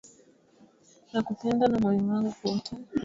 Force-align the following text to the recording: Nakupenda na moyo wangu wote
Nakupenda 1.11 1.65
na 1.67 1.77
moyo 1.83 2.01
wangu 2.09 2.33
wote 2.43 2.75